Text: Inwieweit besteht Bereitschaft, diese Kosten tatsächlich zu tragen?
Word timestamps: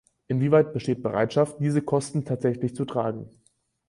Inwieweit 0.29 0.73
besteht 0.73 1.03
Bereitschaft, 1.03 1.57
diese 1.59 1.83
Kosten 1.83 2.25
tatsächlich 2.25 2.75
zu 2.75 2.85
tragen? 2.85 3.29